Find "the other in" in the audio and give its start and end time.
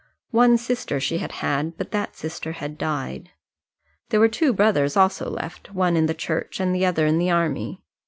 6.73-7.19